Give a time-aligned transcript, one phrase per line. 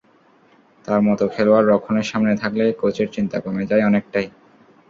[0.85, 4.27] তাঁর মতো খেলোয়াড় রক্ষণের সামনে থাকলে কোচের চিন্তা কমে যায় অনেকটাই।